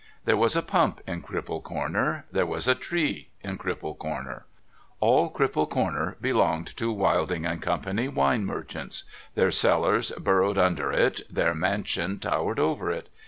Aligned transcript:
There 0.25 0.35
was 0.35 0.55
a 0.55 0.63
pump 0.63 0.99
in 1.05 1.21
Cripple 1.21 1.61
Corner, 1.61 2.25
there 2.31 2.47
was 2.47 2.67
a 2.67 2.73
tree 2.73 3.29
in 3.43 3.59
Cripjile 3.59 3.99
Corner. 3.99 4.45
All 4.99 5.31
Cripple 5.31 5.69
Comer 5.69 6.17
belonged 6.19 6.75
to 6.77 6.91
Wilding 6.91 7.45
and 7.45 7.61
Co., 7.61 7.79
Wine 8.09 8.43
Merchants. 8.43 9.03
Their 9.35 9.51
cellars 9.51 10.09
burrowed 10.17 10.57
under 10.57 10.91
it, 10.91 11.21
their 11.31 11.53
mansion 11.53 12.17
towered 12.17 12.57
over 12.59 12.89
it. 12.89 13.09